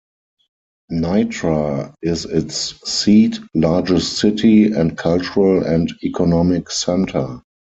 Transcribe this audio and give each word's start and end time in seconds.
Nitra 0.91 1.93
is 2.01 2.25
its 2.25 2.73
seat, 2.91 3.37
largest 3.53 4.17
city, 4.17 4.71
and 4.73 4.97
cultural 4.97 5.63
and 5.63 5.93
economic 6.03 6.71
center. 6.71 7.43